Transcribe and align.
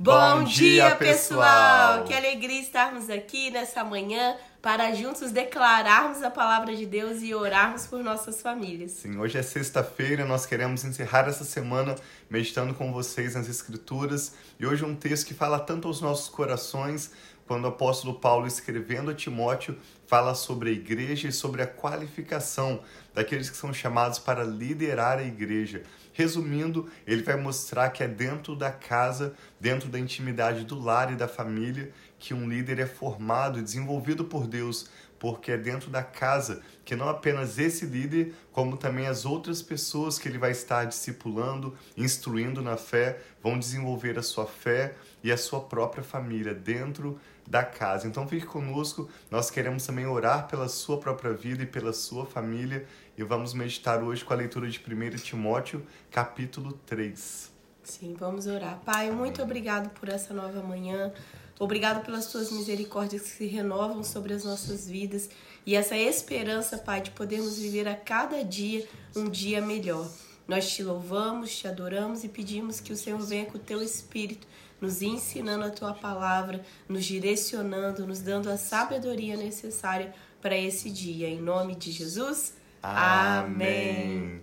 Bom 0.00 0.44
dia, 0.44 0.94
pessoal! 0.94 2.04
Que 2.04 2.14
alegria 2.14 2.60
estarmos 2.60 3.10
aqui 3.10 3.50
nessa 3.50 3.82
manhã 3.82 4.36
para 4.62 4.94
juntos 4.94 5.32
declararmos 5.32 6.22
a 6.22 6.30
palavra 6.30 6.76
de 6.76 6.86
Deus 6.86 7.20
e 7.20 7.34
orarmos 7.34 7.84
por 7.88 8.00
nossas 8.04 8.40
famílias. 8.40 8.92
Sim, 8.92 9.18
hoje 9.18 9.38
é 9.38 9.42
sexta-feira, 9.42 10.24
nós 10.24 10.46
queremos 10.46 10.84
encerrar 10.84 11.28
essa 11.28 11.42
semana 11.42 11.96
meditando 12.30 12.74
com 12.74 12.92
vocês 12.92 13.34
nas 13.34 13.48
Escrituras 13.48 14.34
e 14.60 14.64
hoje 14.64 14.84
um 14.84 14.94
texto 14.94 15.26
que 15.26 15.34
fala 15.34 15.58
tanto 15.58 15.88
aos 15.88 16.00
nossos 16.00 16.28
corações 16.28 17.10
quando 17.48 17.64
o 17.64 17.68
apóstolo 17.68 18.20
Paulo, 18.20 18.46
escrevendo 18.46 19.10
a 19.10 19.14
Timóteo, 19.14 19.78
fala 20.06 20.34
sobre 20.34 20.68
a 20.68 20.72
igreja 20.72 21.28
e 21.28 21.32
sobre 21.32 21.62
a 21.62 21.66
qualificação 21.66 22.82
daqueles 23.14 23.48
que 23.48 23.56
são 23.56 23.72
chamados 23.72 24.18
para 24.18 24.44
liderar 24.44 25.18
a 25.18 25.24
igreja. 25.24 25.82
Resumindo, 26.12 26.90
ele 27.06 27.22
vai 27.22 27.36
mostrar 27.36 27.88
que 27.88 28.02
é 28.02 28.08
dentro 28.08 28.54
da 28.54 28.70
casa, 28.70 29.34
dentro 29.58 29.88
da 29.88 29.98
intimidade 29.98 30.64
do 30.64 30.78
lar 30.78 31.10
e 31.10 31.16
da 31.16 31.26
família, 31.26 31.90
que 32.18 32.34
um 32.34 32.46
líder 32.46 32.80
é 32.80 32.86
formado 32.86 33.58
e 33.58 33.62
desenvolvido 33.62 34.24
por 34.24 34.46
Deus, 34.46 34.90
porque 35.18 35.52
é 35.52 35.56
dentro 35.56 35.90
da 35.90 36.02
casa 36.02 36.60
que 36.84 36.96
não 36.96 37.08
apenas 37.08 37.58
esse 37.58 37.86
líder, 37.86 38.34
como 38.52 38.76
também 38.76 39.06
as 39.06 39.24
outras 39.24 39.62
pessoas 39.62 40.18
que 40.18 40.28
ele 40.28 40.38
vai 40.38 40.52
estar 40.52 40.84
discipulando, 40.84 41.76
instruindo 41.96 42.62
na 42.62 42.76
fé, 42.76 43.20
vão 43.42 43.58
desenvolver 43.58 44.18
a 44.18 44.22
sua 44.22 44.46
fé 44.46 44.94
e 45.22 45.32
a 45.32 45.36
sua 45.36 45.60
própria 45.60 46.02
família 46.02 46.54
dentro 46.54 47.18
da 47.48 47.64
casa. 47.64 48.06
Então 48.06 48.28
fique 48.28 48.46
conosco, 48.46 49.08
nós 49.30 49.50
queremos 49.50 49.84
também 49.86 50.06
orar 50.06 50.46
pela 50.46 50.68
sua 50.68 50.98
própria 50.98 51.32
vida 51.32 51.62
e 51.62 51.66
pela 51.66 51.92
sua 51.92 52.26
família 52.26 52.86
e 53.16 53.24
vamos 53.24 53.54
meditar 53.54 54.02
hoje 54.02 54.24
com 54.24 54.32
a 54.32 54.36
leitura 54.36 54.68
de 54.68 54.78
1 54.78 55.16
Timóteo, 55.16 55.84
capítulo 56.10 56.72
3. 56.86 57.50
Sim, 57.82 58.14
vamos 58.18 58.46
orar. 58.46 58.78
Pai, 58.84 59.10
muito 59.10 59.42
obrigado 59.42 59.88
por 59.90 60.08
essa 60.08 60.34
nova 60.34 60.62
manhã. 60.62 61.10
Obrigado 61.58 62.04
pelas 62.04 62.26
tuas 62.26 62.52
misericórdias 62.52 63.22
que 63.22 63.28
se 63.28 63.46
renovam 63.46 64.04
sobre 64.04 64.34
as 64.34 64.44
nossas 64.44 64.86
vidas 64.86 65.28
e 65.66 65.74
essa 65.74 65.96
esperança, 65.96 66.78
Pai, 66.78 67.00
de 67.00 67.10
podermos 67.10 67.58
viver 67.58 67.88
a 67.88 67.96
cada 67.96 68.44
dia 68.44 68.86
um 69.16 69.24
dia 69.28 69.60
melhor. 69.60 70.08
Nós 70.46 70.70
te 70.70 70.82
louvamos, 70.82 71.58
te 71.58 71.66
adoramos 71.66 72.24
e 72.24 72.28
pedimos 72.28 72.78
que 72.78 72.92
o 72.92 72.96
Senhor 72.96 73.20
venha 73.20 73.46
com 73.46 73.58
o 73.58 73.60
teu 73.60 73.82
espírito, 73.82 74.46
nos 74.80 75.02
ensinando 75.02 75.64
a 75.64 75.70
tua 75.70 75.92
palavra, 75.92 76.64
nos 76.88 77.04
direcionando, 77.04 78.06
nos 78.06 78.20
dando 78.20 78.50
a 78.50 78.56
sabedoria 78.56 79.36
necessária 79.36 80.14
para 80.40 80.56
esse 80.56 80.90
dia. 80.90 81.28
Em 81.28 81.40
nome 81.40 81.74
de 81.74 81.90
Jesus. 81.90 82.54
Amém. 82.82 84.40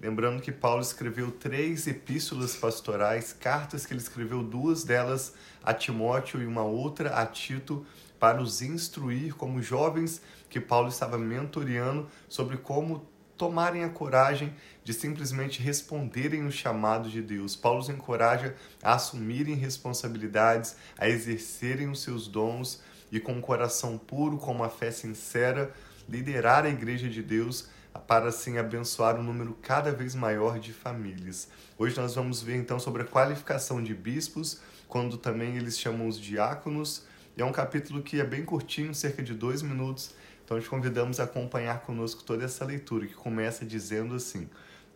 Lembrando 0.00 0.40
que 0.40 0.50
Paulo 0.50 0.80
escreveu 0.80 1.30
três 1.30 1.86
epístolas 1.86 2.56
pastorais, 2.56 3.34
cartas 3.34 3.84
que 3.84 3.92
ele 3.92 4.00
escreveu, 4.00 4.42
duas 4.42 4.82
delas 4.82 5.34
a 5.62 5.74
Timóteo 5.74 6.40
e 6.40 6.46
uma 6.46 6.62
outra 6.62 7.16
a 7.16 7.26
Tito, 7.26 7.84
para 8.18 8.40
os 8.40 8.60
instruir 8.60 9.34
como 9.34 9.62
jovens 9.62 10.20
que 10.48 10.60
Paulo 10.60 10.88
estava 10.88 11.16
mentoreando 11.16 12.06
sobre 12.28 12.58
como 12.58 13.06
tomarem 13.40 13.84
a 13.84 13.88
coragem 13.88 14.52
de 14.84 14.92
simplesmente 14.92 15.62
responderem 15.62 16.44
o 16.44 16.52
chamado 16.52 17.08
de 17.08 17.22
Deus. 17.22 17.56
Paulo 17.56 17.80
os 17.80 17.88
encoraja 17.88 18.54
a 18.82 18.96
assumirem 18.96 19.54
responsabilidades, 19.54 20.76
a 20.98 21.08
exercerem 21.08 21.88
os 21.88 22.02
seus 22.02 22.28
dons 22.28 22.82
e 23.10 23.18
com 23.18 23.32
um 23.32 23.40
coração 23.40 23.96
puro, 23.96 24.36
com 24.36 24.52
uma 24.52 24.68
fé 24.68 24.90
sincera, 24.90 25.72
liderar 26.06 26.66
a 26.66 26.68
igreja 26.68 27.08
de 27.08 27.22
Deus 27.22 27.70
para 28.06 28.28
assim 28.28 28.58
abençoar 28.58 29.18
um 29.18 29.22
número 29.22 29.56
cada 29.62 29.90
vez 29.90 30.14
maior 30.14 30.58
de 30.58 30.74
famílias. 30.74 31.48
Hoje 31.78 31.98
nós 31.98 32.14
vamos 32.14 32.42
ver 32.42 32.56
então 32.56 32.78
sobre 32.78 33.04
a 33.04 33.06
qualificação 33.06 33.82
de 33.82 33.94
bispos, 33.94 34.60
quando 34.86 35.16
também 35.16 35.56
eles 35.56 35.78
chamam 35.78 36.06
os 36.06 36.20
diáconos. 36.20 37.06
E 37.38 37.40
é 37.40 37.44
um 37.44 37.52
capítulo 37.52 38.02
que 38.02 38.20
é 38.20 38.24
bem 38.24 38.44
curtinho, 38.44 38.94
cerca 38.94 39.22
de 39.22 39.32
dois 39.32 39.62
minutos. 39.62 40.14
Então 40.50 40.60
te 40.60 40.68
convidamos 40.68 41.20
a 41.20 41.24
acompanhar 41.24 41.82
conosco 41.82 42.24
toda 42.24 42.44
essa 42.44 42.64
leitura, 42.64 43.06
que 43.06 43.14
começa 43.14 43.64
dizendo 43.64 44.16
assim: 44.16 44.50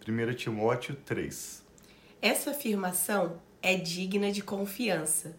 1 0.05 0.35
Timóteo 0.35 0.97
3. 1.07 1.63
Essa 2.21 2.51
afirmação 2.51 3.41
é 3.63 3.77
digna 3.77 4.33
de 4.33 4.43
confiança. 4.43 5.39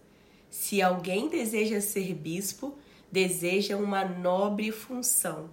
Se 0.50 0.82
alguém 0.82 1.28
deseja 1.28 1.82
ser 1.82 2.14
bispo, 2.14 2.78
deseja 3.12 3.76
uma 3.76 4.06
nobre 4.06 4.72
função 4.72 5.50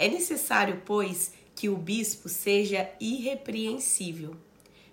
é 0.00 0.08
necessário, 0.08 0.80
pois, 0.86 1.34
que 1.54 1.68
o 1.68 1.76
bispo 1.76 2.26
seja 2.26 2.90
irrepreensível, 2.98 4.34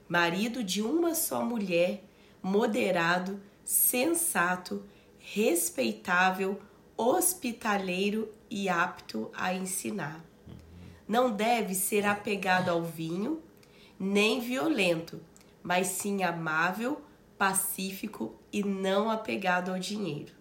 marido 0.06 0.62
de 0.62 0.81
uma 0.81 1.16
só 1.16 1.46
mulher, 1.46 2.03
moderado, 2.44 3.41
sensato, 3.64 4.84
respeitável, 5.18 6.59
hospitaleiro 6.97 8.28
e 8.50 8.68
apto 8.68 9.30
a 9.34 9.53
ensinar. 9.53 10.24
Não 11.08 11.31
deve 11.31 11.75
ser 11.75 12.06
apegado 12.06 12.69
ao 12.69 12.84
vinho, 12.84 13.41
nem 14.00 14.41
violento, 14.41 15.22
mas 15.63 15.88
sim 15.88 16.24
amável, 16.24 17.02
pacífico 17.38 18.35
e 18.52 18.63
não 18.63 19.09
apegado 19.09 19.72
ao 19.72 19.80
dinheiro. 19.80 20.34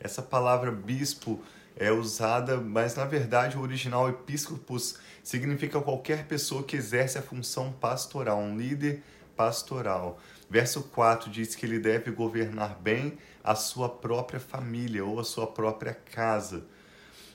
Essa 0.00 0.22
palavra 0.22 0.70
bispo 0.70 1.42
é 1.76 1.90
usada, 1.90 2.56
mas 2.58 2.94
na 2.94 3.04
verdade 3.04 3.56
o 3.56 3.60
original 3.60 4.08
episcopos 4.08 4.98
significa 5.22 5.80
qualquer 5.80 6.26
pessoa 6.26 6.62
que 6.62 6.76
exerce 6.76 7.18
a 7.18 7.22
função 7.22 7.72
pastoral, 7.72 8.38
um 8.38 8.56
líder 8.56 9.02
pastoral. 9.36 10.20
Verso 10.48 10.84
4 10.84 11.30
diz 11.30 11.54
que 11.54 11.66
ele 11.66 11.78
deve 11.78 12.10
governar 12.10 12.78
bem 12.80 13.18
a 13.42 13.54
sua 13.54 13.88
própria 13.88 14.40
família 14.40 15.04
ou 15.04 15.18
a 15.18 15.24
sua 15.24 15.46
própria 15.46 15.94
casa, 15.94 16.64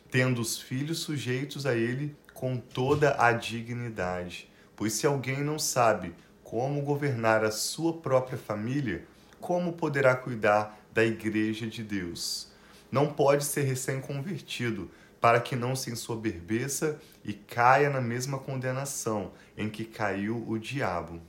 tendo 0.10 0.42
os 0.42 0.60
filhos 0.60 1.00
sujeitos 1.00 1.66
a 1.66 1.76
ele 1.76 2.16
com 2.34 2.58
toda 2.58 3.16
a 3.22 3.32
dignidade. 3.32 4.50
Pois 4.76 4.94
se 4.94 5.06
alguém 5.06 5.44
não 5.44 5.60
sabe 5.60 6.16
como 6.44 6.82
governar 6.82 7.44
a 7.44 7.52
sua 7.52 7.94
própria 7.94 8.38
família, 8.38 9.06
como 9.40 9.74
poderá 9.74 10.16
cuidar 10.16 10.80
da 10.94 11.04
igreja 11.04 11.68
de 11.68 11.84
Deus? 11.84 12.50
não 12.92 13.14
pode 13.14 13.44
ser 13.46 13.64
recém-convertido, 13.64 14.90
para 15.22 15.42
que 15.42 15.56
não 15.56 15.76
se 15.76 15.92
ensoberbeça 15.92 17.00
e 17.26 17.34
caia 17.34 17.90
na 17.90 18.00
mesma 18.00 18.40
condenação 18.40 19.34
em 19.58 19.70
que 19.70 19.84
caiu 19.84 20.46
o 20.48 20.58
diabo. 20.58 21.22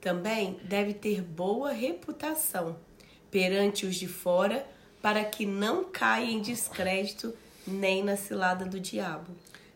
Também 0.00 0.58
deve 0.64 0.94
ter 0.94 1.22
boa 1.22 1.72
reputação 1.72 2.76
perante 3.30 3.86
os 3.86 3.96
de 3.96 4.08
fora, 4.08 4.66
para 5.00 5.24
que 5.24 5.46
não 5.46 5.84
caia 5.84 6.30
em 6.30 6.40
descrédito 6.40 7.34
nem 7.66 8.02
na 8.02 8.16
cilada 8.16 8.64
do 8.64 8.80
diabo. 8.80 9.30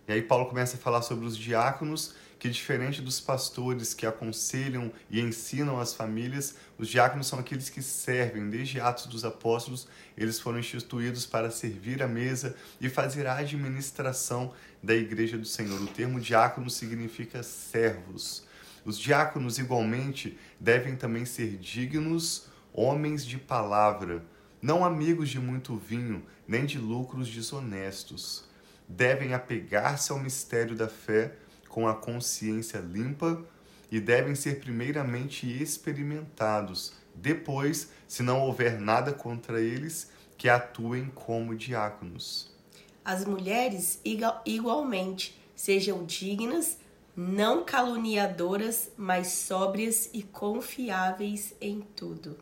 E 0.07 0.13
aí 0.13 0.23
Paulo 0.23 0.47
começa 0.47 0.77
a 0.77 0.81
falar 0.81 1.03
sobre 1.03 1.25
os 1.25 1.37
diáconos 1.37 2.15
que, 2.39 2.51
diferente 2.51 3.01
dos 3.01 3.21
pastores 3.21 3.95
que 3.95 4.05
aconselham 4.05 4.93
e 5.09 5.19
ensinam 5.19 5.81
as 5.81 5.95
famílias, 5.95 6.57
os 6.77 6.89
diáconos 6.89 7.27
são 7.27 7.39
aqueles 7.39 7.71
que 7.71 7.81
servem. 7.81 8.51
Desde 8.51 8.79
Atos 8.81 9.07
dos 9.07 9.25
Apóstolos, 9.25 9.89
eles 10.17 10.39
foram 10.39 10.59
instituídos 10.59 11.25
para 11.25 11.51
servir 11.51 12.03
a 12.03 12.09
mesa 12.09 12.55
e 12.81 12.91
fazer 12.91 13.27
a 13.27 13.37
administração 13.37 14.53
da 14.83 14.95
igreja 14.95 15.39
do 15.39 15.47
Senhor. 15.47 15.81
O 15.81 15.87
termo 15.87 16.21
diácono 16.21 16.69
significa 16.69 17.43
servos. 17.43 18.45
Os 18.85 18.99
diáconos, 18.99 19.59
igualmente, 19.59 20.39
devem 20.61 20.95
também 20.95 21.25
ser 21.25 21.57
dignos, 21.57 22.49
homens 22.73 23.25
de 23.25 23.39
palavra, 23.39 24.25
não 24.61 24.85
amigos 24.85 25.29
de 25.31 25.39
muito 25.39 25.77
vinho, 25.77 26.25
nem 26.47 26.67
de 26.67 26.79
lucros 26.79 27.29
desonestos. 27.29 28.45
Devem 28.89 29.33
apegar-se 29.33 30.13
ao 30.13 30.19
mistério 30.19 30.75
da 30.77 30.89
fé 30.89 31.35
com 31.69 31.89
a 31.89 31.95
consciência 31.95 32.79
limpa 32.79 33.43
e 33.91 34.01
devem 34.01 34.35
ser 34.35 34.61
primeiramente 34.61 35.47
experimentados. 35.47 36.93
Depois, 37.15 37.91
se 38.09 38.23
não 38.23 38.41
houver 38.43 38.81
nada 38.81 39.13
contra 39.13 39.61
eles, 39.61 40.11
que 40.37 40.49
atuem 40.49 41.11
como 41.15 41.55
diáconos. 41.55 42.53
As 43.05 43.25
mulheres, 43.25 44.01
igualmente, 44.45 45.41
sejam 45.55 46.05
dignas, 46.05 46.79
não 47.17 47.65
caluniadoras, 47.65 48.91
mas 48.97 49.29
sóbrias 49.29 50.11
e 50.13 50.23
confiáveis 50.23 51.55
em 51.61 51.81
tudo. 51.81 52.39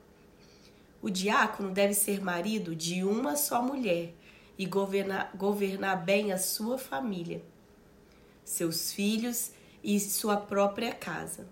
O 1.01 1.11
diácono 1.11 1.71
deve 1.71 1.95
ser 1.95 2.23
marido 2.23 2.75
de 2.75 3.03
uma 3.03 3.37
só 3.37 3.63
mulher 3.63 4.15
e 4.57 4.67
governar, 4.67 5.33
governar 5.35 6.05
bem 6.05 6.33
a 6.33 6.39
sua 6.39 6.79
família 6.79 7.43
seus 8.45 8.93
filhos 8.93 9.53
e 9.83 9.99
sua 9.99 10.37
própria 10.37 10.93
casa. 10.93 11.47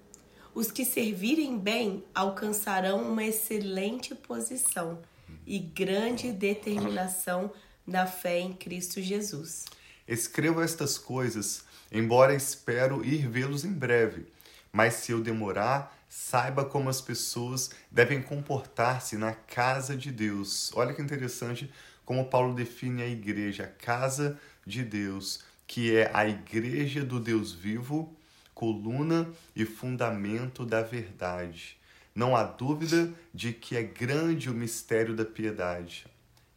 Os 0.55 0.71
que 0.71 0.85
servirem 0.85 1.59
bem 1.59 2.05
alcançarão 2.15 3.03
uma 3.11 3.25
excelente 3.25 4.15
posição 4.15 5.01
e 5.47 5.59
grande 5.59 6.33
determinação 6.33 7.53
na 7.87 8.07
fé 8.07 8.41
em 8.41 8.53
Cristo 8.53 9.01
Jesus. 9.01 9.65
Escrevo 10.07 10.61
estas 10.61 10.99
coisas, 10.99 11.65
embora 11.91 12.35
espero 12.35 13.05
ir 13.05 13.29
vê-los 13.29 13.65
em 13.65 13.73
breve. 13.73 14.27
Mas 14.73 14.95
se 14.95 15.13
eu 15.13 15.21
demorar, 15.21 16.01
Saiba 16.13 16.65
como 16.65 16.91
as 16.91 17.01
pessoas 17.01 17.71
devem 17.89 18.21
comportar-se 18.21 19.17
na 19.17 19.33
casa 19.33 19.97
de 19.97 20.11
Deus. 20.11 20.73
Olha 20.75 20.93
que 20.93 21.01
interessante 21.01 21.71
como 22.05 22.29
Paulo 22.29 22.53
define 22.53 23.01
a 23.01 23.07
igreja, 23.07 23.63
a 23.63 23.69
casa 23.69 24.37
de 24.67 24.83
Deus, 24.83 25.45
que 25.69 25.95
é 25.95 26.11
a 26.13 26.27
igreja 26.27 27.05
do 27.05 27.21
Deus 27.21 27.53
vivo, 27.53 28.13
coluna 28.53 29.31
e 29.55 29.65
fundamento 29.65 30.67
da 30.67 30.83
verdade. 30.83 31.79
Não 32.13 32.35
há 32.35 32.43
dúvida 32.43 33.09
de 33.33 33.53
que 33.53 33.77
é 33.77 33.85
grande 33.85 34.51
o 34.51 34.55
mistério 34.55 35.15
da 35.15 35.25
piedade. 35.25 36.09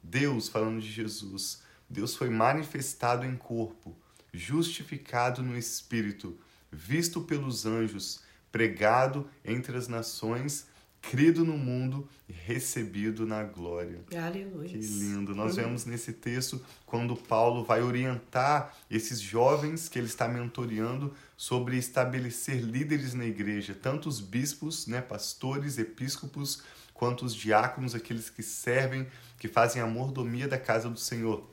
Deus, 0.02 0.50
falando 0.50 0.82
de 0.82 0.92
Jesus, 0.92 1.62
Deus 1.88 2.16
foi 2.16 2.32
manifestado 2.32 3.24
em 3.24 3.36
corpo, 3.36 3.96
justificado 4.34 5.44
no 5.44 5.58
espírito, 5.58 6.38
visto 6.72 7.22
pelos 7.22 7.66
anjos, 7.66 8.22
pregado 8.52 9.30
entre 9.46 9.78
as 9.78 9.88
nações, 9.88 10.68
crido 11.02 11.44
no 11.44 11.58
mundo 11.58 12.08
e 12.28 12.34
recebido 12.34 13.26
na 13.28 13.44
glória. 13.44 14.00
Aleluia. 14.16 14.70
Que 14.70 14.78
lindo. 14.78 15.36
Nós 15.36 15.56
vemos 15.56 15.86
nesse 15.86 16.14
texto 16.14 16.64
quando 16.86 17.16
Paulo 17.16 17.64
vai 17.64 17.82
orientar 17.82 18.76
esses 18.90 19.20
jovens 19.20 19.90
que 19.90 20.00
ele 20.00 20.08
está 20.08 20.28
mentoreando 20.28 21.14
sobre 21.36 21.78
estabelecer 21.78 22.62
líderes 22.62 23.14
na 23.14 23.26
igreja, 23.26 23.76
tanto 23.80 24.08
os 24.08 24.22
bispos, 24.22 24.88
né, 24.88 25.02
pastores, 25.02 25.78
episcopos, 25.78 26.64
quanto 26.94 27.26
os 27.26 27.36
diáconos, 27.36 27.94
aqueles 27.94 28.30
que 28.30 28.42
servem, 28.42 29.06
que 29.38 29.50
fazem 29.50 29.82
a 29.82 29.86
mordomia 29.86 30.48
da 30.48 30.58
casa 30.58 30.90
do 30.90 31.00
Senhor. 31.00 31.53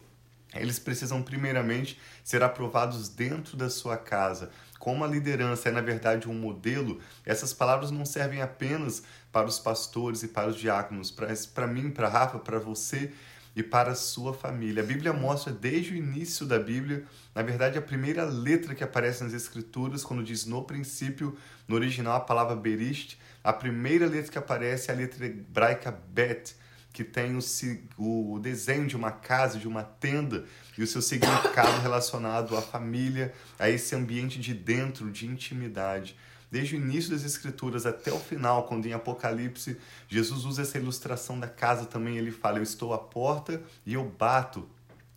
Eles 0.54 0.78
precisam 0.78 1.22
primeiramente 1.22 2.00
ser 2.24 2.42
aprovados 2.42 3.08
dentro 3.08 3.56
da 3.56 3.70
sua 3.70 3.96
casa. 3.96 4.50
Como 4.78 5.04
a 5.04 5.08
liderança 5.08 5.68
é, 5.68 5.72
na 5.72 5.80
verdade, 5.80 6.28
um 6.28 6.34
modelo, 6.34 7.00
essas 7.24 7.52
palavras 7.52 7.90
não 7.90 8.04
servem 8.04 8.42
apenas 8.42 9.02
para 9.30 9.46
os 9.46 9.58
pastores 9.58 10.22
e 10.22 10.28
para 10.28 10.48
os 10.48 10.56
diáconos, 10.56 11.10
para 11.10 11.66
mim, 11.66 11.90
para 11.90 12.08
Rafa, 12.08 12.38
para 12.38 12.58
você 12.58 13.12
e 13.54 13.62
para 13.62 13.92
a 13.92 13.94
sua 13.94 14.32
família. 14.32 14.82
A 14.82 14.86
Bíblia 14.86 15.12
mostra 15.12 15.52
desde 15.52 15.92
o 15.92 15.96
início 15.96 16.46
da 16.46 16.58
Bíblia, 16.58 17.04
na 17.34 17.42
verdade, 17.42 17.78
a 17.78 17.82
primeira 17.82 18.24
letra 18.24 18.74
que 18.74 18.84
aparece 18.84 19.22
nas 19.22 19.34
Escrituras, 19.34 20.04
quando 20.04 20.22
diz 20.22 20.46
no 20.46 20.62
princípio, 20.62 21.36
no 21.66 21.74
original 21.74 22.16
a 22.16 22.20
palavra 22.20 22.56
berist, 22.56 23.18
a 23.42 23.52
primeira 23.52 24.06
letra 24.06 24.32
que 24.32 24.38
aparece 24.38 24.90
é 24.90 24.94
a 24.94 24.96
letra 24.96 25.26
hebraica 25.26 25.90
bet, 25.90 26.54
que 26.92 27.04
tem 27.04 27.36
o, 27.36 28.34
o 28.34 28.38
desenho 28.38 28.86
de 28.86 28.96
uma 28.96 29.10
casa, 29.10 29.58
de 29.58 29.68
uma 29.68 29.82
tenda, 29.82 30.44
e 30.76 30.82
o 30.82 30.86
seu 30.86 31.02
significado 31.02 31.80
relacionado 31.82 32.56
à 32.56 32.62
família, 32.62 33.32
a 33.58 33.68
esse 33.68 33.94
ambiente 33.94 34.40
de 34.40 34.54
dentro, 34.54 35.10
de 35.10 35.26
intimidade. 35.26 36.16
Desde 36.50 36.74
o 36.74 36.78
início 36.78 37.10
das 37.10 37.22
Escrituras 37.22 37.86
até 37.86 38.12
o 38.12 38.18
final, 38.18 38.64
quando 38.64 38.86
em 38.86 38.92
Apocalipse 38.92 39.76
Jesus 40.08 40.44
usa 40.44 40.62
essa 40.62 40.78
ilustração 40.78 41.38
da 41.38 41.46
casa 41.46 41.86
também, 41.86 42.16
ele 42.16 42.32
fala: 42.32 42.58
Eu 42.58 42.64
estou 42.64 42.92
à 42.92 42.98
porta 42.98 43.62
e 43.86 43.94
eu 43.94 44.04
bato. 44.04 44.68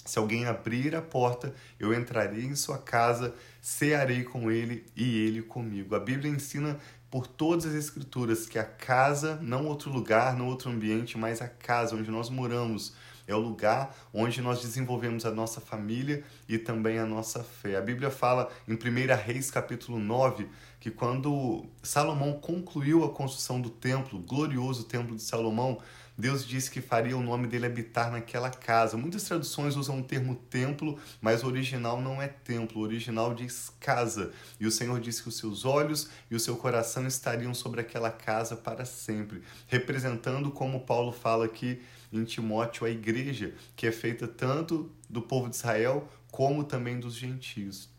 Se 0.06 0.20
alguém 0.20 0.46
abrir 0.46 0.96
a 0.96 1.02
porta, 1.02 1.56
eu 1.80 1.94
entrarei 1.94 2.44
em 2.44 2.56
sua 2.56 2.78
casa, 2.78 3.34
cearei 3.62 4.24
com 4.24 4.52
ele 4.52 4.86
e 4.96 5.18
ele 5.26 5.42
comigo. 5.42 5.96
A 5.96 6.00
Bíblia 6.00 6.30
ensina 6.30 6.78
por 7.14 7.28
todas 7.28 7.68
as 7.68 7.76
Escrituras 7.76 8.48
que 8.48 8.58
a 8.58 8.64
casa, 8.64 9.38
não 9.40 9.68
outro 9.68 9.92
lugar, 9.92 10.36
não 10.36 10.48
outro 10.48 10.72
ambiente, 10.72 11.16
mas 11.16 11.44
a 11.44 11.48
casa 11.48 11.96
onde 11.96 12.10
nós 12.10 12.28
moramos, 12.28 12.96
é 13.28 13.36
o 13.36 13.38
lugar 13.38 13.96
onde 14.12 14.42
nós 14.42 14.64
desenvolvemos 14.64 15.24
a 15.24 15.30
nossa 15.30 15.62
família 15.62 16.24
e 16.50 16.58
também 16.58 16.98
a 16.98 17.06
nossa 17.06 17.44
fé. 17.44 17.76
A 17.76 17.82
Bíblia 17.82 18.10
fala 18.10 18.52
em 18.68 18.74
1 18.74 18.78
Reis 19.24 19.52
capítulo 19.52 20.00
9 20.00 20.50
que 20.84 20.92
quando 20.92 21.66
Salomão 21.82 22.34
concluiu 22.34 23.06
a 23.06 23.10
construção 23.10 23.62
do 23.62 23.70
templo, 23.70 24.20
glorioso 24.20 24.84
templo 24.84 25.16
de 25.16 25.22
Salomão, 25.22 25.80
Deus 26.18 26.46
disse 26.46 26.70
que 26.70 26.82
faria 26.82 27.16
o 27.16 27.24
nome 27.24 27.48
dele 27.48 27.68
habitar 27.68 28.12
naquela 28.12 28.50
casa. 28.50 28.98
Muitas 28.98 29.24
traduções 29.24 29.78
usam 29.78 30.02
o 30.02 30.04
termo 30.04 30.36
templo, 30.36 31.00
mas 31.22 31.42
o 31.42 31.48
original 31.48 32.02
não 32.02 32.22
é 32.22 32.28
templo, 32.28 32.82
o 32.82 32.84
original 32.84 33.34
diz 33.34 33.72
casa. 33.80 34.34
E 34.60 34.68
o 34.68 34.72
Senhor 34.72 35.00
disse 35.00 35.24
que 35.24 35.30
os 35.30 35.38
seus 35.38 35.64
olhos 35.64 36.10
e 36.30 36.36
o 36.36 36.40
seu 36.40 36.58
coração 36.58 37.08
estariam 37.08 37.54
sobre 37.54 37.80
aquela 37.80 38.12
casa 38.12 38.58
para 38.58 38.84
sempre, 38.84 39.42
representando 39.68 40.52
como 40.52 40.82
Paulo 40.82 41.14
fala 41.14 41.46
aqui 41.46 41.82
em 42.12 42.26
Timóteo 42.26 42.86
a 42.86 42.90
igreja, 42.90 43.54
que 43.74 43.88
é 43.88 43.92
feita 43.94 44.28
tanto 44.28 44.92
do 45.10 45.22
povo 45.22 45.50
de 45.50 45.56
Israel 45.56 46.10
como 46.30 46.66
também 46.66 47.00
dos 47.00 47.16
gentios. 47.16 47.93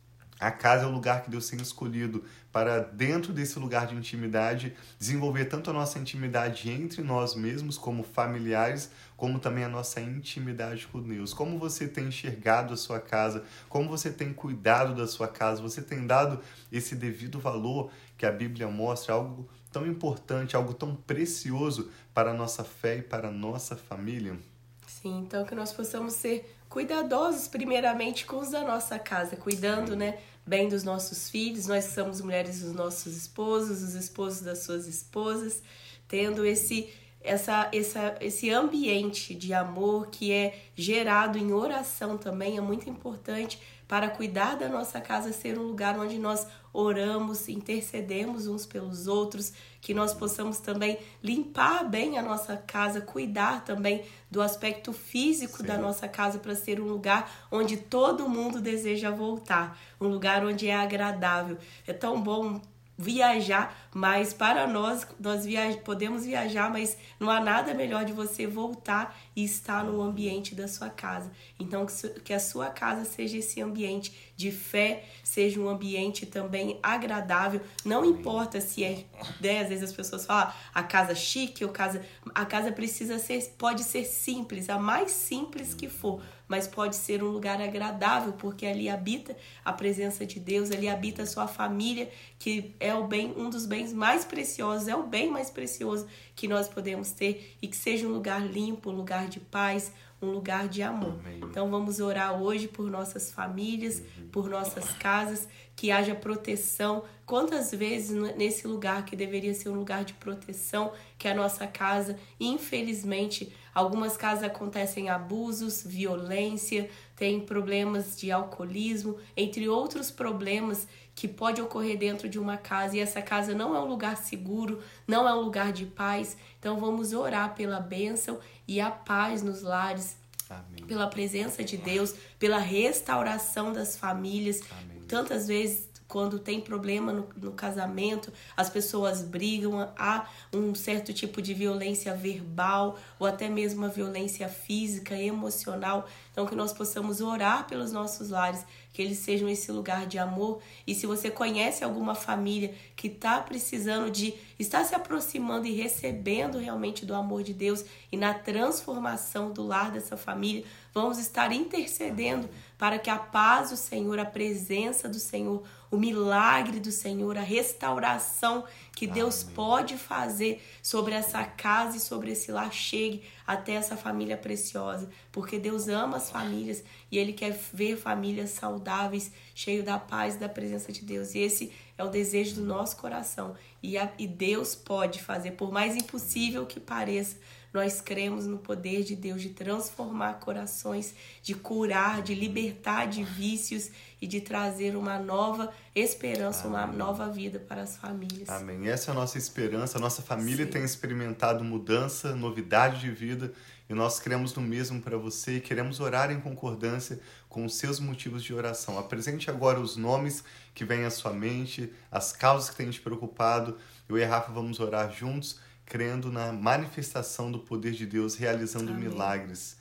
A 0.44 0.50
casa 0.50 0.84
é 0.84 0.86
o 0.86 0.90
lugar 0.90 1.22
que 1.22 1.30
Deus 1.30 1.48
tem 1.48 1.58
escolhido 1.58 2.22
para, 2.52 2.80
dentro 2.80 3.32
desse 3.32 3.58
lugar 3.58 3.86
de 3.86 3.94
intimidade, 3.94 4.76
desenvolver 4.98 5.46
tanto 5.46 5.70
a 5.70 5.72
nossa 5.72 5.98
intimidade 5.98 6.70
entre 6.70 7.00
nós 7.00 7.34
mesmos, 7.34 7.78
como 7.78 8.02
familiares, 8.02 8.90
como 9.16 9.38
também 9.38 9.64
a 9.64 9.70
nossa 9.70 10.02
intimidade 10.02 10.86
com 10.86 11.00
Deus. 11.00 11.32
Como 11.32 11.58
você 11.58 11.88
tem 11.88 12.08
enxergado 12.08 12.74
a 12.74 12.76
sua 12.76 13.00
casa, 13.00 13.42
como 13.70 13.88
você 13.88 14.10
tem 14.10 14.34
cuidado 14.34 14.94
da 14.94 15.06
sua 15.06 15.28
casa, 15.28 15.62
você 15.62 15.80
tem 15.80 16.06
dado 16.06 16.38
esse 16.70 16.94
devido 16.94 17.40
valor 17.40 17.90
que 18.18 18.26
a 18.26 18.30
Bíblia 18.30 18.68
mostra, 18.68 19.14
algo 19.14 19.48
tão 19.72 19.86
importante, 19.86 20.54
algo 20.54 20.74
tão 20.74 20.94
precioso 20.94 21.90
para 22.12 22.32
a 22.32 22.34
nossa 22.34 22.62
fé 22.62 22.98
e 22.98 23.02
para 23.02 23.28
a 23.28 23.32
nossa 23.32 23.76
família. 23.76 24.38
Sim, 24.86 25.20
então 25.20 25.44
que 25.46 25.54
nós 25.54 25.72
possamos 25.72 26.12
ser 26.12 26.54
cuidadosos 26.68 27.46
primeiramente 27.46 28.26
com 28.26 28.38
os 28.38 28.50
da 28.50 28.62
nossa 28.62 28.98
casa, 28.98 29.36
cuidando, 29.36 29.94
né, 29.94 30.18
bem 30.46 30.68
dos 30.68 30.84
nossos 30.84 31.30
filhos. 31.30 31.66
Nós 31.66 31.86
somos 31.86 32.20
mulheres 32.20 32.60
dos 32.60 32.72
nossos 32.72 33.16
esposos, 33.16 33.82
os 33.82 33.94
esposos 33.94 34.42
das 34.42 34.58
suas 34.58 34.86
esposas, 34.86 35.62
tendo 36.08 36.44
esse 36.44 36.92
essa, 37.24 37.70
essa, 37.72 38.16
esse 38.20 38.50
ambiente 38.50 39.34
de 39.34 39.54
amor 39.54 40.08
que 40.08 40.30
é 40.30 40.54
gerado 40.76 41.38
em 41.38 41.54
oração 41.54 42.18
também 42.18 42.58
é 42.58 42.60
muito 42.60 42.88
importante 42.90 43.58
para 43.94 44.08
cuidar 44.08 44.56
da 44.56 44.68
nossa 44.68 45.00
casa 45.00 45.32
ser 45.32 45.56
um 45.56 45.62
lugar 45.62 45.96
onde 45.96 46.18
nós 46.18 46.48
oramos, 46.72 47.48
intercedemos 47.48 48.48
uns 48.48 48.66
pelos 48.66 49.06
outros, 49.06 49.52
que 49.80 49.94
nós 49.94 50.12
possamos 50.12 50.58
também 50.58 50.98
limpar 51.22 51.88
bem 51.88 52.18
a 52.18 52.22
nossa 52.22 52.56
casa, 52.56 53.00
cuidar 53.00 53.64
também 53.64 54.04
do 54.28 54.42
aspecto 54.42 54.92
físico 54.92 55.58
Sim. 55.58 55.66
da 55.66 55.78
nossa 55.78 56.08
casa 56.08 56.40
para 56.40 56.56
ser 56.56 56.80
um 56.80 56.88
lugar 56.88 57.46
onde 57.52 57.76
todo 57.76 58.28
mundo 58.28 58.60
deseja 58.60 59.12
voltar, 59.12 59.78
um 60.00 60.08
lugar 60.08 60.44
onde 60.44 60.66
é 60.66 60.74
agradável. 60.74 61.56
É 61.86 61.92
tão 61.92 62.20
bom 62.20 62.60
viajar, 62.96 63.76
mas 63.92 64.32
para 64.32 64.66
nós, 64.66 65.06
nós 65.18 65.44
viaj 65.44 65.76
podemos 65.78 66.24
viajar, 66.24 66.70
mas 66.70 66.96
não 67.18 67.28
há 67.28 67.40
nada 67.40 67.74
melhor 67.74 68.04
de 68.04 68.12
você 68.12 68.46
voltar 68.46 69.16
e 69.34 69.44
estar 69.44 69.84
no 69.84 70.00
ambiente 70.00 70.54
da 70.54 70.68
sua 70.68 70.88
casa. 70.88 71.30
Então, 71.58 71.86
que 72.22 72.32
a 72.32 72.38
sua 72.38 72.70
casa 72.70 73.04
seja 73.04 73.38
esse 73.38 73.60
ambiente 73.60 74.32
de 74.36 74.50
fé, 74.50 75.04
seja 75.22 75.60
um 75.60 75.68
ambiente 75.68 76.26
também 76.26 76.78
agradável. 76.82 77.60
Não 77.84 78.04
importa 78.04 78.60
se 78.60 78.84
é, 78.84 79.04
né, 79.40 79.60
às 79.60 79.68
vezes 79.68 79.90
as 79.90 79.92
pessoas 79.92 80.24
falam 80.24 80.48
ah, 80.48 80.54
a 80.72 80.82
casa 80.82 81.14
chique 81.14 81.64
ou 81.64 81.70
casa. 81.70 82.04
A 82.34 82.44
casa 82.44 82.70
precisa 82.70 83.18
ser, 83.18 83.54
pode 83.58 83.82
ser 83.82 84.04
simples, 84.04 84.68
a 84.68 84.78
mais 84.78 85.10
simples 85.10 85.74
que 85.74 85.88
for, 85.88 86.20
mas 86.48 86.66
pode 86.66 86.96
ser 86.96 87.22
um 87.22 87.28
lugar 87.28 87.60
agradável, 87.60 88.32
porque 88.34 88.66
ali 88.66 88.88
habita 88.88 89.36
a 89.64 89.72
presença 89.72 90.26
de 90.26 90.38
Deus, 90.38 90.70
ali 90.70 90.88
habita 90.88 91.22
a 91.22 91.26
sua 91.26 91.46
família, 91.46 92.10
que 92.38 92.74
é 92.78 92.94
o 92.94 93.06
bem, 93.06 93.32
um 93.36 93.48
dos 93.48 93.66
bens 93.66 93.92
mais 93.92 94.24
preciosos, 94.24 94.88
é 94.88 94.94
o 94.96 95.04
bem 95.04 95.30
mais 95.30 95.50
precioso 95.50 96.06
que 96.34 96.46
nós 96.46 96.68
podemos 96.68 97.10
ter 97.12 97.56
e 97.62 97.68
que 97.68 97.76
seja 97.76 98.06
um 98.06 98.12
lugar 98.12 98.44
limpo, 98.46 98.90
um 98.90 98.96
lugar 98.96 99.28
de 99.28 99.40
paz, 99.40 99.92
um 100.24 100.32
lugar 100.32 100.68
de 100.68 100.82
amor. 100.82 101.18
Amém. 101.20 101.40
Então 101.42 101.70
vamos 101.70 102.00
orar 102.00 102.40
hoje 102.42 102.66
por 102.66 102.90
nossas 102.90 103.30
famílias, 103.30 104.00
uhum. 104.00 104.28
por 104.28 104.48
nossas 104.48 104.90
casas, 104.92 105.48
que 105.76 105.90
haja 105.90 106.14
proteção. 106.14 107.04
Quantas 107.26 107.70
vezes 107.72 108.10
nesse 108.36 108.66
lugar 108.66 109.04
que 109.04 109.14
deveria 109.14 109.54
ser 109.54 109.68
um 109.68 109.76
lugar 109.76 110.04
de 110.04 110.14
proteção, 110.14 110.92
que 111.18 111.28
é 111.28 111.32
a 111.32 111.34
nossa 111.34 111.66
casa, 111.66 112.18
infelizmente, 112.38 113.54
algumas 113.74 114.16
casas 114.16 114.44
acontecem 114.44 115.08
abusos, 115.08 115.82
violência, 115.84 116.88
tem 117.16 117.40
problemas 117.40 118.18
de 118.18 118.32
alcoolismo, 118.32 119.16
entre 119.36 119.68
outros 119.68 120.10
problemas 120.10 120.86
que 121.14 121.28
pode 121.28 121.62
ocorrer 121.62 121.96
dentro 121.96 122.28
de 122.28 122.38
uma 122.38 122.56
casa 122.56 122.96
e 122.96 123.00
essa 123.00 123.22
casa 123.22 123.54
não 123.54 123.74
é 123.74 123.80
um 123.80 123.86
lugar 123.86 124.16
seguro, 124.16 124.82
não 125.06 125.28
é 125.28 125.34
um 125.34 125.40
lugar 125.40 125.72
de 125.72 125.86
paz. 125.86 126.36
Então 126.58 126.78
vamos 126.78 127.12
orar 127.12 127.54
pela 127.54 127.78
bênção 127.78 128.38
e 128.66 128.80
a 128.80 128.90
paz 128.90 129.42
nos 129.42 129.62
lares, 129.62 130.16
Amém. 130.50 130.84
pela 130.86 131.06
presença 131.06 131.62
de 131.62 131.76
Deus, 131.76 132.14
pela 132.38 132.58
restauração 132.58 133.72
das 133.72 133.96
famílias. 133.96 134.60
Amém. 134.70 135.02
Tantas 135.06 135.46
vezes 135.46 135.88
quando 136.06 136.38
tem 136.38 136.60
problema 136.60 137.12
no, 137.12 137.28
no, 137.36 137.52
casamento, 137.52 138.32
as 138.56 138.68
pessoas 138.68 139.22
brigam, 139.22 139.80
há 139.96 140.26
um 140.52 140.74
certo 140.74 141.12
tipo 141.12 141.40
de 141.40 141.54
violência 141.54 142.14
verbal 142.14 142.98
ou 143.18 143.26
até 143.26 143.48
mesmo 143.48 143.84
a 143.84 143.88
violência 143.88 144.48
física, 144.48 145.16
emocional. 145.16 146.06
Então, 146.30 146.46
que 146.46 146.54
nós 146.54 146.72
possamos 146.72 147.20
orar 147.20 147.66
pelos 147.66 147.92
nossos 147.92 148.30
lares, 148.30 148.64
que 148.92 149.02
eles 149.02 149.18
sejam 149.18 149.48
esse 149.48 149.72
lugar 149.72 150.06
de 150.06 150.18
amor. 150.18 150.60
E 150.86 150.94
se 150.94 151.06
você 151.06 151.30
conhece 151.30 151.82
alguma 151.82 152.14
família 152.14 152.74
que 152.94 153.08
está 153.08 153.40
precisando 153.40 154.10
de 154.10 154.34
estar 154.58 154.84
se 154.84 154.94
aproximando 154.94 155.66
e 155.66 155.72
recebendo 155.72 156.58
realmente 156.58 157.04
do 157.04 157.14
amor 157.14 157.42
de 157.42 157.52
Deus 157.52 157.84
e 158.12 158.16
na 158.16 158.34
transformação 158.34 159.52
do 159.52 159.66
lar 159.66 159.90
dessa 159.90 160.16
família, 160.16 160.64
vamos 160.92 161.18
estar 161.18 161.50
intercedendo 161.52 162.48
para 162.78 162.98
que 162.98 163.10
a 163.10 163.18
paz 163.18 163.70
do 163.70 163.76
Senhor, 163.76 164.18
a 164.18 164.24
presença 164.24 165.08
do 165.08 165.18
Senhor, 165.18 165.62
o 165.94 165.98
milagre 165.98 166.80
do 166.80 166.90
Senhor, 166.90 167.38
a 167.38 167.42
restauração 167.42 168.64
que 168.96 169.06
Deus 169.06 169.42
Amém. 169.42 169.54
pode 169.54 169.96
fazer 169.96 170.60
sobre 170.82 171.14
essa 171.14 171.44
casa 171.44 171.96
e 171.96 172.00
sobre 172.00 172.32
esse 172.32 172.50
lar 172.50 172.72
chegue 172.72 173.22
até 173.46 173.74
essa 173.74 173.96
família 173.96 174.36
preciosa, 174.36 175.08
porque 175.30 175.58
Deus 175.58 175.86
ama 175.88 176.16
as 176.16 176.30
famílias 176.30 176.82
e 177.12 177.18
Ele 177.18 177.32
quer 177.32 177.56
ver 177.72 177.96
famílias 177.96 178.50
saudáveis, 178.50 179.30
cheias 179.54 179.84
da 179.84 179.98
paz 179.98 180.34
e 180.34 180.38
da 180.38 180.48
presença 180.48 180.90
de 180.90 181.02
Deus. 181.02 181.34
E 181.34 181.38
esse 181.38 181.72
é 181.96 182.02
o 182.02 182.08
desejo 182.08 182.56
do 182.56 182.64
nosso 182.64 182.96
coração. 182.96 183.54
E, 183.80 183.96
a, 183.96 184.12
e 184.18 184.26
Deus 184.26 184.74
pode 184.74 185.22
fazer, 185.22 185.52
por 185.52 185.70
mais 185.70 185.94
impossível 185.94 186.66
que 186.66 186.80
pareça, 186.80 187.36
nós 187.74 188.00
cremos 188.00 188.46
no 188.46 188.56
poder 188.56 189.02
de 189.02 189.16
Deus 189.16 189.42
de 189.42 189.48
transformar 189.48 190.34
corações, 190.34 191.12
de 191.42 191.54
curar, 191.54 192.22
de 192.22 192.32
libertar 192.32 193.06
de 193.06 193.24
vícios 193.24 193.90
e 194.22 194.28
de 194.28 194.40
trazer 194.40 194.94
uma 194.94 195.18
nova 195.18 195.72
esperança, 195.92 196.68
Amém. 196.68 196.78
uma 196.78 196.86
nova 196.86 197.28
vida 197.28 197.58
para 197.58 197.82
as 197.82 197.96
famílias. 197.96 198.48
Amém. 198.48 198.88
Essa 198.88 199.10
é 199.10 199.12
a 199.12 199.14
nossa 199.14 199.36
esperança. 199.36 199.98
A 199.98 200.00
nossa 200.00 200.22
família 200.22 200.64
Sim. 200.66 200.70
tem 200.70 200.84
experimentado 200.84 201.64
mudança, 201.64 202.32
novidade 202.36 203.00
de 203.00 203.10
vida 203.10 203.52
e 203.90 203.92
nós 203.92 204.20
queremos 204.20 204.54
no 204.54 204.62
mesmo 204.62 205.02
para 205.02 205.18
você 205.18 205.56
e 205.56 205.60
queremos 205.60 205.98
orar 205.98 206.30
em 206.30 206.40
concordância 206.40 207.18
com 207.48 207.64
os 207.64 207.74
seus 207.74 207.98
motivos 207.98 208.44
de 208.44 208.54
oração. 208.54 208.96
Apresente 208.98 209.50
agora 209.50 209.80
os 209.80 209.96
nomes 209.96 210.44
que 210.72 210.84
vêm 210.84 211.04
à 211.04 211.10
sua 211.10 211.32
mente, 211.32 211.92
as 212.08 212.32
causas 212.32 212.70
que 212.70 212.76
têm 212.76 212.88
te 212.88 213.00
preocupado. 213.00 213.76
Eu 214.08 214.16
e 214.16 214.22
a 214.22 214.28
Rafa 214.28 214.52
vamos 214.52 214.78
orar 214.78 215.12
juntos 215.12 215.58
crendo 215.86 216.30
na 216.30 216.52
manifestação 216.52 217.50
do 217.50 217.58
poder 217.58 217.92
de 217.92 218.06
Deus 218.06 218.34
realizando 218.34 218.92
Amém. 218.92 219.08
milagres. 219.08 219.76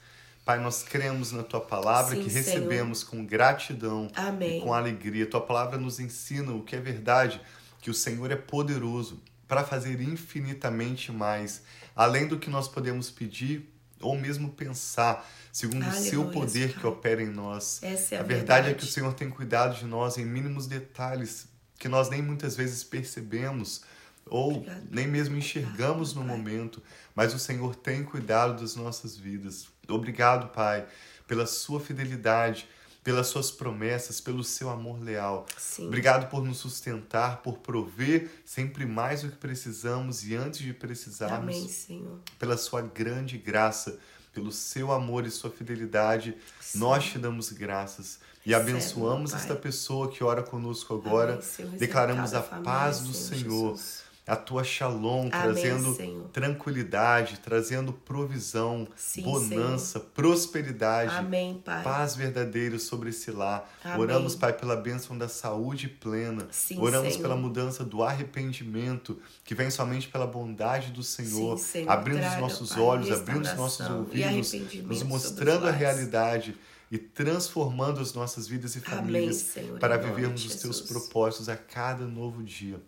Pai, 0.46 0.60
nós 0.60 0.84
cremos 0.84 1.32
na 1.32 1.42
tua 1.42 1.62
palavra 1.62 2.16
Sim, 2.16 2.24
que 2.24 2.30
recebemos 2.30 3.00
Senhor. 3.00 3.12
com 3.12 3.26
gratidão 3.26 4.10
Amém. 4.14 4.60
e 4.60 4.62
com 4.62 4.74
alegria. 4.74 5.26
Tua 5.26 5.40
palavra 5.40 5.78
nos 5.78 6.00
ensina 6.00 6.52
o 6.52 6.64
que 6.64 6.76
é 6.76 6.80
verdade, 6.80 7.40
que 7.82 7.90
o 7.90 7.94
Senhor 7.94 8.30
é 8.30 8.36
poderoso 8.36 9.22
para 9.48 9.64
fazer 9.64 10.02
infinitamente 10.02 11.12
mais, 11.12 11.62
além 11.96 12.28
do 12.28 12.38
que 12.38 12.50
nós 12.50 12.68
podemos 12.68 13.10
pedir 13.10 13.70
ou 14.02 14.18
mesmo 14.18 14.50
pensar, 14.50 15.26
segundo 15.50 15.84
Aleluia, 15.84 16.02
o 16.02 16.10
seu 16.10 16.26
poder 16.26 16.78
que 16.78 16.86
opera 16.86 17.24
em 17.24 17.30
nós. 17.30 17.80
Essa 17.82 18.16
é 18.16 18.18
a, 18.18 18.22
a 18.22 18.24
verdade, 18.24 18.28
verdade 18.28 18.70
é 18.70 18.74
que 18.74 18.84
o 18.84 18.88
Senhor 18.88 19.14
tem 19.14 19.30
cuidado 19.30 19.78
de 19.78 19.86
nós 19.86 20.18
em 20.18 20.26
mínimos 20.26 20.68
detalhes 20.68 21.48
que 21.84 21.90
nós 21.90 22.10
nem 22.10 22.22
muitas 22.22 22.56
vezes 22.56 22.82
percebemos 22.82 23.82
ou 24.30 24.58
Obrigado. 24.58 24.88
nem 24.90 25.08
mesmo 25.08 25.36
enxergamos 25.38 26.14
no 26.14 26.24
momento, 26.24 26.82
mas 27.16 27.34
o 27.34 27.40
Senhor 27.40 27.76
tem 27.76 28.04
cuidado 28.04 28.62
das 28.62 28.76
nossas 28.76 29.18
vidas. 29.18 29.68
Obrigado, 29.88 30.50
Pai, 30.50 30.86
pela 31.28 31.46
sua 31.46 31.80
fidelidade, 31.80 32.68
pelas 33.04 33.28
suas 33.28 33.52
promessas, 33.52 34.22
pelo 34.22 34.44
seu 34.44 34.70
amor 34.70 35.02
leal. 35.02 35.46
Sim. 35.58 35.88
Obrigado 35.88 36.30
por 36.30 36.44
nos 36.44 36.58
sustentar, 36.58 37.42
por 37.42 37.58
prover 37.58 38.32
sempre 38.46 38.86
mais 38.86 39.22
do 39.22 39.30
que 39.30 39.38
precisamos 39.38 40.24
e 40.26 40.36
antes 40.36 40.62
de 40.62 40.74
precisarmos. 40.74 41.56
Amém, 41.56 41.68
Senhor. 41.68 42.20
Pela 42.40 42.56
sua 42.56 42.82
grande 42.82 43.38
graça, 43.38 44.00
pelo 44.34 44.52
seu 44.52 44.92
amor 44.92 45.26
e 45.26 45.32
sua 45.32 45.52
fidelidade, 45.52 46.36
Sim. 46.62 46.80
nós 46.80 47.04
te 47.04 47.20
damos 47.20 47.52
graças. 47.52 48.20
E 48.46 48.54
abençoamos 48.54 49.34
esta 49.34 49.56
pessoa 49.56 50.10
que 50.10 50.24
ora 50.24 50.44
conosco 50.44 50.94
agora. 50.96 51.40
Amém, 51.60 51.78
Declaramos 51.78 52.34
a 52.34 52.42
paz 52.42 53.02
do 53.02 53.14
Senhor. 53.14 53.78
Senhor 53.78 54.03
a 54.26 54.36
tua 54.38 54.64
shalom, 54.64 55.22
Amém, 55.22 55.32
trazendo 55.32 55.96
Senhor. 55.96 56.30
tranquilidade, 56.30 57.40
trazendo 57.44 57.92
provisão, 57.92 58.88
Sim, 58.96 59.24
bonança, 59.24 60.00
Senhor. 60.00 60.12
prosperidade, 60.14 61.14
Amém, 61.14 61.62
paz 61.66 62.16
verdadeira 62.16 62.80
sobre 62.80 63.10
esse 63.10 63.32
lar. 63.32 63.70
Amém. 63.84 64.00
Oramos, 64.00 64.34
Pai, 64.36 64.54
pela 64.54 64.78
bênção 64.78 65.18
da 65.18 65.28
saúde 65.28 65.90
plena. 65.90 66.48
Sim, 66.52 66.80
Oramos 66.80 67.10
Senhor. 67.14 67.22
pela 67.22 67.36
mudança 67.36 67.84
do 67.84 68.02
arrependimento, 68.02 69.20
que 69.44 69.54
vem 69.54 69.70
somente 69.70 70.08
pela 70.08 70.26
bondade 70.26 70.92
do 70.92 71.04
Senhor, 71.04 71.58
Sim, 71.58 71.86
abrindo 71.88 72.20
Traga, 72.20 72.36
os 72.36 72.42
nossos 72.42 72.70
pai, 72.70 72.82
olhos, 72.82 73.12
abrindo 73.12 73.46
os 73.46 73.54
nossos 73.56 73.90
ouvidos, 73.90 74.54
nos 74.84 75.04
mostrando 75.04 75.68
a 75.68 75.72
realidade 75.72 76.58
e 76.90 76.98
transformando 76.98 78.00
as 78.00 78.14
nossas 78.14 78.48
vidas 78.48 78.76
e 78.76 78.80
famílias 78.80 79.58
Amém, 79.58 79.78
para 79.80 79.98
vivermos 79.98 80.46
os 80.46 80.56
teus 80.56 80.80
propósitos 80.80 81.50
a 81.50 81.58
cada 81.58 82.06
novo 82.06 82.42
dia. 82.44 82.80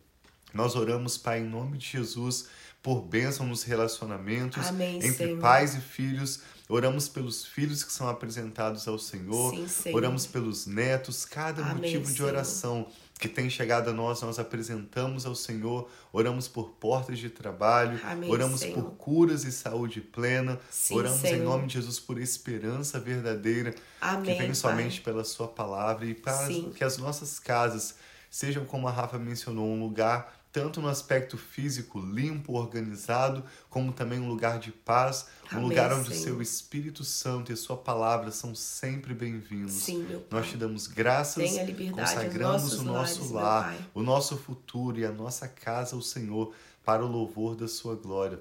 Nós 0.56 0.74
oramos, 0.74 1.18
Pai, 1.18 1.42
em 1.42 1.46
nome 1.46 1.78
de 1.78 1.86
Jesus, 1.86 2.48
por 2.82 3.02
bênção 3.02 3.46
nos 3.46 3.64
relacionamentos 3.64 4.66
Amém, 4.68 4.96
entre 4.98 5.12
Senhor. 5.28 5.42
pais 5.42 5.76
e 5.76 5.82
filhos. 5.82 6.40
Oramos 6.70 7.10
pelos 7.10 7.46
filhos 7.46 7.84
que 7.84 7.92
são 7.92 8.08
apresentados 8.08 8.88
ao 8.88 8.98
Senhor. 8.98 9.54
Sim, 9.54 9.68
Senhor. 9.68 9.98
Oramos 9.98 10.26
pelos 10.26 10.66
netos, 10.66 11.26
cada 11.26 11.62
Amém, 11.62 11.76
motivo 11.76 12.12
de 12.12 12.24
oração 12.24 12.88
que 13.20 13.28
tem 13.28 13.50
chegado 13.50 13.90
a 13.90 13.94
nós, 13.94 14.22
nós 14.22 14.40
apresentamos 14.40 15.26
ao 15.26 15.36
Senhor. 15.36 15.90
Oramos 16.14 16.48
por 16.48 16.70
portas 16.72 17.20
de 17.20 17.30
trabalho, 17.30 18.00
Amém, 18.04 18.32
oramos 18.32 18.62
Senhor. 18.62 18.76
por 18.82 18.92
curas 18.92 19.44
e 19.44 19.52
saúde 19.52 20.00
plena. 20.00 20.58
Sim, 20.72 20.96
oramos 20.96 21.20
Senhor. 21.20 21.36
em 21.38 21.42
nome 21.42 21.68
de 21.68 21.74
Jesus 21.74 22.00
por 22.00 22.18
esperança 22.18 22.98
verdadeira 22.98 23.76
Amém, 24.00 24.38
que 24.38 24.42
vem 24.42 24.54
somente 24.54 25.02
pela 25.02 25.26
Sua 25.26 25.50
palavra 25.50 26.06
e 26.06 26.14
para 26.14 26.48
Sim. 26.48 26.72
que 26.74 26.84
as 26.84 26.98
nossas 26.98 27.40
casas 27.40 27.96
sejam, 28.30 28.66
como 28.66 28.88
a 28.88 28.92
Rafa 28.92 29.20
mencionou, 29.20 29.68
um 29.68 29.82
lugar 29.82 30.45
tanto 30.56 30.82
no 30.82 30.88
aspecto 30.88 31.38
físico 31.38 32.00
limpo, 32.00 32.54
organizado, 32.54 33.44
como 33.70 33.92
também 33.92 34.22
um 34.22 34.30
lugar 34.30 34.58
de 34.58 34.72
paz, 34.72 35.28
um 35.52 35.58
Amém, 35.58 35.68
lugar 35.68 35.92
onde 35.92 36.10
o 36.10 36.16
seu 36.16 36.42
Espírito 36.42 37.04
Santo 37.04 37.52
e 37.52 37.54
a 37.54 37.58
sua 37.58 37.76
palavra 37.76 38.32
são 38.32 38.56
sempre 38.56 39.14
bem-vindos. 39.14 39.74
Sim, 39.74 40.04
meu 40.04 40.22
Pai. 40.22 40.40
Nós 40.40 40.50
te 40.50 40.56
damos 40.56 40.88
graças, 40.88 41.52
consagramos 41.92 42.74
o 42.76 42.84
nosso 42.84 43.34
lares, 43.34 43.80
lar, 43.80 43.90
o 43.94 44.02
nosso 44.02 44.38
futuro 44.38 44.98
e 44.98 45.06
a 45.06 45.12
nossa 45.12 45.46
casa 45.46 45.94
ao 45.94 46.02
Senhor 46.02 46.54
para 46.86 47.04
o 47.04 47.08
louvor 47.12 47.58
da 47.58 47.68
sua 47.68 47.94
glória. 47.94 48.40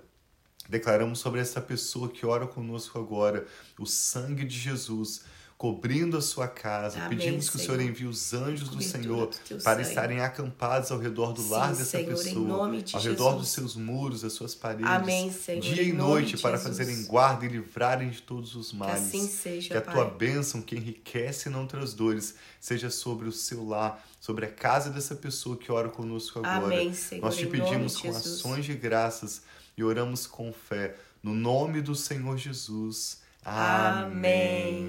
Declaramos 0.68 1.18
sobre 1.18 1.40
essa 1.40 1.60
pessoa 1.60 2.08
que 2.08 2.24
ora 2.24 2.46
conosco 2.46 2.96
agora 2.96 3.44
o 3.76 3.86
sangue 3.86 4.44
de 4.44 4.56
Jesus 4.56 5.24
cobrindo 5.64 6.18
a 6.18 6.20
sua 6.20 6.46
casa. 6.46 6.98
Amém, 6.98 7.16
Pedimos 7.16 7.48
que 7.48 7.56
Senhor. 7.56 7.76
o 7.76 7.78
Senhor 7.78 7.90
envie 7.90 8.04
os 8.04 8.34
anjos 8.34 8.68
do 8.68 8.82
Senhor 8.82 9.30
para 9.62 9.76
sangue. 9.76 9.80
estarem 9.80 10.20
acampados 10.20 10.92
ao 10.92 10.98
redor 10.98 11.32
do 11.32 11.48
lar 11.48 11.70
dessa 11.70 11.86
Senhor, 11.86 12.10
pessoa, 12.10 12.82
de 12.82 12.94
ao 12.94 13.00
redor 13.00 13.32
dos 13.36 13.48
seus 13.48 13.74
muros, 13.74 14.20
das 14.20 14.34
suas 14.34 14.54
paredes, 14.54 14.84
Amém, 14.84 15.32
dia 15.62 15.82
e 15.82 15.90
noite, 15.90 16.36
para 16.36 16.58
fazerem 16.58 17.06
guarda 17.06 17.46
e 17.46 17.48
livrarem 17.48 18.10
de 18.10 18.20
todos 18.20 18.54
os 18.54 18.74
males. 18.74 19.10
Que 19.10 19.16
assim 19.16 19.26
seja, 19.26 19.68
Que 19.70 19.76
a 19.78 19.80
tua 19.80 20.04
bênção, 20.04 20.60
que 20.60 20.76
enriquece 20.76 21.48
e 21.48 21.52
não 21.52 21.66
traz 21.66 21.94
dores, 21.94 22.34
seja 22.60 22.90
sobre 22.90 23.26
o 23.26 23.32
seu 23.32 23.66
lar, 23.66 24.06
sobre 24.20 24.44
a 24.44 24.50
casa 24.50 24.90
dessa 24.90 25.14
pessoa 25.14 25.56
que 25.56 25.72
ora 25.72 25.88
conosco 25.88 26.40
agora. 26.40 26.66
Amém, 26.66 26.92
Senhor, 26.92 27.24
Nós 27.24 27.38
te 27.38 27.46
pedimos 27.46 27.96
com 27.96 28.12
Jesus. 28.12 28.26
ações 28.34 28.66
de 28.66 28.74
graças 28.74 29.40
e 29.78 29.82
oramos 29.82 30.26
com 30.26 30.52
fé. 30.52 30.94
No 31.22 31.32
nome 31.32 31.80
do 31.80 31.94
Senhor 31.94 32.36
Jesus. 32.36 33.24
Amém. 33.42 34.04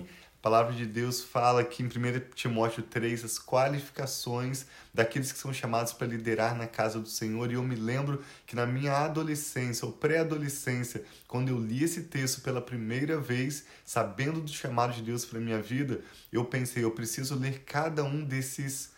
Amém. 0.01 0.05
A 0.45 0.47
palavra 0.47 0.73
de 0.73 0.85
Deus 0.85 1.23
fala 1.23 1.61
aqui 1.61 1.81
em 1.81 1.87
1 1.87 1.89
Timóteo 2.35 2.83
3 2.83 3.25
as 3.25 3.39
qualificações 3.39 4.67
daqueles 4.93 5.31
que 5.31 5.39
são 5.39 5.51
chamados 5.51 5.91
para 5.91 6.05
liderar 6.05 6.55
na 6.55 6.67
casa 6.67 6.99
do 6.99 7.09
Senhor. 7.09 7.49
E 7.49 7.55
eu 7.55 7.63
me 7.63 7.73
lembro 7.73 8.23
que 8.45 8.55
na 8.55 8.63
minha 8.63 8.93
adolescência 8.93 9.87
ou 9.87 9.91
pré-adolescência, 9.91 11.03
quando 11.27 11.49
eu 11.49 11.57
li 11.57 11.83
esse 11.83 12.03
texto 12.03 12.41
pela 12.41 12.61
primeira 12.61 13.19
vez, 13.19 13.65
sabendo 13.83 14.39
do 14.39 14.51
chamado 14.51 14.93
de 14.93 15.01
Deus 15.01 15.25
para 15.25 15.39
minha 15.39 15.59
vida, 15.59 16.01
eu 16.31 16.45
pensei, 16.45 16.83
eu 16.83 16.91
preciso 16.91 17.33
ler 17.33 17.63
cada 17.65 18.03
um 18.03 18.23
desses 18.23 18.91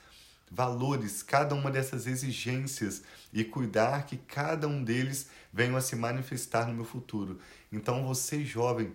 valores, 0.51 1.23
cada 1.23 1.55
uma 1.55 1.71
dessas 1.71 2.07
exigências 2.07 3.03
e 3.31 3.45
cuidar 3.45 4.05
que 4.05 4.17
cada 4.17 4.67
um 4.67 4.83
deles 4.83 5.29
venham 5.53 5.77
a 5.77 5.81
se 5.81 5.95
manifestar 5.95 6.67
no 6.67 6.73
meu 6.73 6.83
futuro. 6.83 7.39
Então, 7.71 8.05
você 8.05 8.43
jovem, 8.43 8.93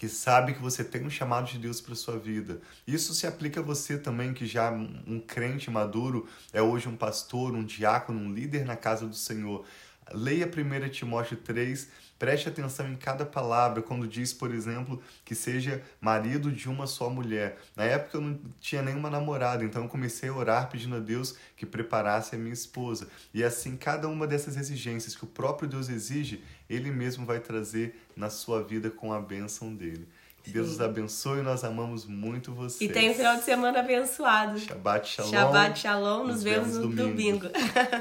que 0.00 0.08
sabe 0.08 0.54
que 0.54 0.62
você 0.62 0.82
tem 0.82 1.04
um 1.04 1.10
chamado 1.10 1.46
de 1.46 1.58
Deus 1.58 1.78
para 1.78 1.94
sua 1.94 2.18
vida. 2.18 2.62
Isso 2.86 3.12
se 3.12 3.26
aplica 3.26 3.60
a 3.60 3.62
você 3.62 3.98
também, 3.98 4.32
que 4.32 4.46
já 4.46 4.72
um 4.72 5.20
crente 5.20 5.70
maduro 5.70 6.26
é 6.54 6.62
hoje 6.62 6.88
um 6.88 6.96
pastor, 6.96 7.52
um 7.52 7.62
diácono, 7.62 8.18
um 8.18 8.32
líder 8.32 8.64
na 8.64 8.76
casa 8.76 9.06
do 9.06 9.14
Senhor. 9.14 9.62
Leia 10.12 10.46
1 10.46 10.88
Timóteo 10.90 11.36
3, 11.36 11.88
preste 12.18 12.48
atenção 12.48 12.88
em 12.88 12.96
cada 12.96 13.24
palavra, 13.24 13.80
quando 13.82 14.06
diz, 14.06 14.32
por 14.32 14.52
exemplo, 14.54 15.02
que 15.24 15.34
seja 15.34 15.82
marido 16.00 16.52
de 16.52 16.68
uma 16.68 16.86
só 16.86 17.08
mulher. 17.08 17.58
Na 17.74 17.84
época 17.84 18.18
eu 18.18 18.20
não 18.20 18.38
tinha 18.60 18.82
nenhuma 18.82 19.08
namorada, 19.08 19.64
então 19.64 19.82
eu 19.82 19.88
comecei 19.88 20.28
a 20.28 20.34
orar 20.34 20.68
pedindo 20.68 20.96
a 20.96 21.00
Deus 21.00 21.36
que 21.56 21.64
preparasse 21.64 22.34
a 22.34 22.38
minha 22.38 22.52
esposa. 22.52 23.08
E 23.32 23.42
assim, 23.42 23.76
cada 23.76 24.08
uma 24.08 24.26
dessas 24.26 24.56
exigências 24.56 25.16
que 25.16 25.24
o 25.24 25.28
próprio 25.28 25.68
Deus 25.68 25.88
exige, 25.88 26.42
Ele 26.68 26.90
mesmo 26.90 27.24
vai 27.24 27.40
trazer 27.40 27.98
na 28.16 28.28
sua 28.28 28.62
vida 28.62 28.90
com 28.90 29.12
a 29.12 29.20
bênção 29.20 29.74
dele. 29.74 30.06
Deus 30.46 30.70
os 30.70 30.80
abençoe, 30.80 31.42
nós 31.42 31.64
amamos 31.64 32.06
muito 32.06 32.52
vocês. 32.52 32.90
E 32.90 32.92
tem 32.92 33.10
um 33.10 33.14
final 33.14 33.36
de 33.36 33.44
semana 33.44 33.80
abençoado. 33.80 34.58
Shabbat 34.58 35.08
Shalom. 35.08 35.30
Shabbat 35.30 35.78
Shalom, 35.78 36.18
nos, 36.24 36.28
nos 36.28 36.42
vemos 36.42 36.76
no 36.76 36.88
domingo. 36.88 37.08
domingo. 37.08 37.46